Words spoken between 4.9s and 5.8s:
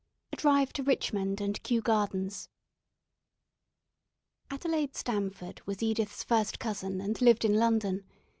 STAMFORD